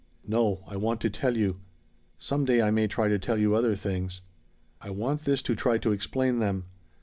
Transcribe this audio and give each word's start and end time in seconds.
"No, 0.25 0.63
I 0.67 0.77
want 0.77 0.99
to 1.01 1.11
tell 1.11 1.37
you. 1.37 1.59
Some 2.17 2.43
day 2.43 2.59
I 2.59 2.71
may 2.71 2.87
try 2.87 3.07
to 3.07 3.19
tell 3.19 3.37
you 3.37 3.53
other 3.53 3.75
things. 3.75 4.21
I 4.81 4.89
want 4.89 5.25
this 5.25 5.43
to 5.43 5.53
try 5.53 5.77
to 5.77 5.91
explain 5.91 6.39
them. 6.39 6.65